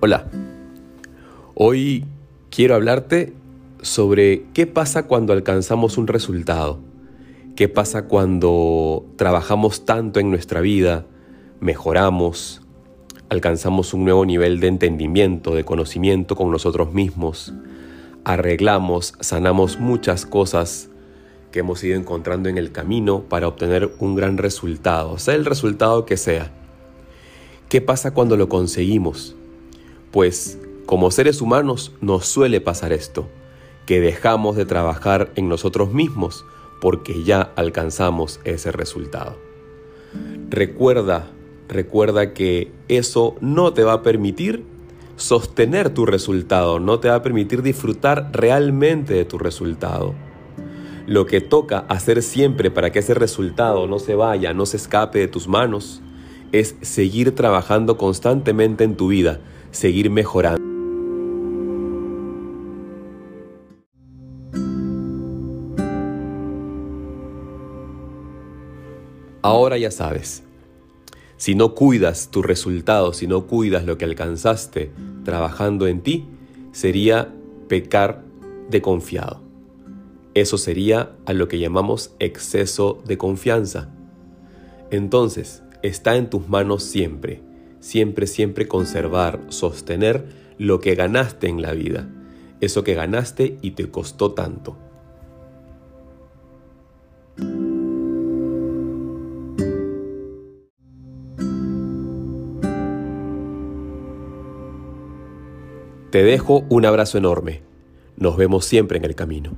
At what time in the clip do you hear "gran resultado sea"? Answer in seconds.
24.14-25.36